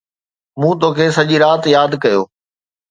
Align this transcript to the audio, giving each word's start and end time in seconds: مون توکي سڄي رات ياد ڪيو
مون 0.59 0.73
توکي 0.81 1.07
سڄي 1.17 1.37
رات 1.43 1.61
ياد 1.75 1.91
ڪيو 2.03 2.21